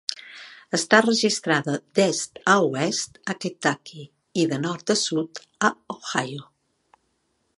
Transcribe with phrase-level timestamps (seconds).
[0.77, 4.07] Està registrada d'est a oest a Kentucky
[4.45, 6.49] i de nord a sud a Ohio.